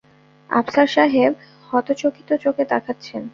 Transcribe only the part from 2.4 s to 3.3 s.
চোখে তাকাচ্ছেন।